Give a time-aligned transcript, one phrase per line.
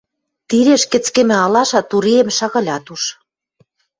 [0.49, 3.03] тиреш кӹцкӹмӹ алаша туреэм шагалят уж.